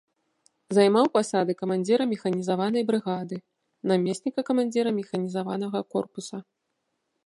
[0.77, 3.37] Займаў пасады камандзіра механізаванай брыгады,
[3.95, 6.37] намесніка камандзіра механізаванага корпуса.